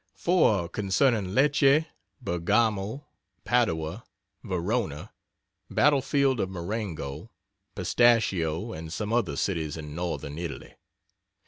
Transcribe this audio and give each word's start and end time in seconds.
4 0.15 0.67
concerning 0.69 1.35
Lecce, 1.35 1.85
Bergamo, 2.19 3.05
Padua, 3.45 4.03
Verona, 4.43 5.13
Battlefield 5.69 6.39
of 6.39 6.49
Marengo, 6.49 7.29
Pestachio, 7.75 8.73
and 8.75 8.91
some 8.91 9.13
other 9.13 9.35
cities 9.35 9.77
in 9.77 9.93
Northern 9.93 10.39
Italy. 10.39 10.73